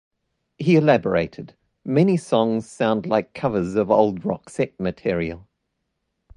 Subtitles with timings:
[0.57, 1.53] He elaborated:
[1.85, 5.47] Many songs sound like covers of old Roxette material.